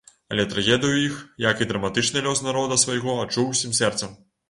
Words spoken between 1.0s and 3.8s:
іх, як і драматычны лёс народа свайго, адчуў